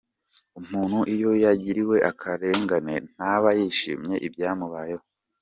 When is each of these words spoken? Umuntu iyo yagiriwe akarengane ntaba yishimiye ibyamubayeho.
Umuntu 0.59 0.99
iyo 1.15 1.31
yagiriwe 1.43 1.97
akarengane 2.11 2.93
ntaba 3.11 3.49
yishimiye 3.59 4.15
ibyamubayeho. 4.27 5.03